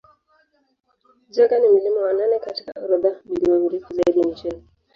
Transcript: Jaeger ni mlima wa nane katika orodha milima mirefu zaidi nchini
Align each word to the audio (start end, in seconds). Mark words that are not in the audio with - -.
Jaeger 1.33 1.59
ni 1.59 1.67
mlima 1.69 2.01
wa 2.01 2.13
nane 2.13 2.39
katika 2.39 2.71
orodha 2.81 3.15
milima 3.25 3.59
mirefu 3.59 3.93
zaidi 3.93 4.21
nchini 4.27 4.63